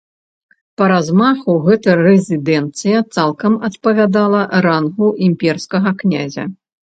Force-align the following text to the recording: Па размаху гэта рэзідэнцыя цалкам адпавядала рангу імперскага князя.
Па 0.81 0.85
размаху 0.91 1.51
гэта 1.67 1.89
рэзідэнцыя 1.99 3.03
цалкам 3.17 3.53
адпавядала 3.69 4.41
рангу 4.67 5.07
імперскага 5.27 5.89
князя. 6.03 6.43